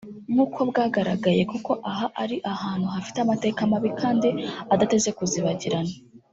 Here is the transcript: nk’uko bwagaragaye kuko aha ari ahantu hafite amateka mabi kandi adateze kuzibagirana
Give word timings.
nk’uko 0.33 0.59
bwagaragaye 0.69 1.41
kuko 1.51 1.71
aha 1.91 2.05
ari 2.21 2.37
ahantu 2.53 2.85
hafite 2.95 3.17
amateka 3.21 3.59
mabi 3.71 3.89
kandi 4.01 4.27
adateze 4.73 5.09
kuzibagirana 5.17 5.93